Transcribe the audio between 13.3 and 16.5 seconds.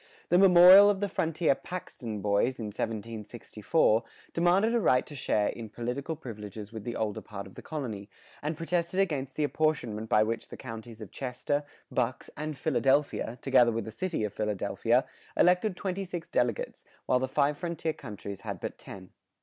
together with the city of Philadelphia, elected twenty six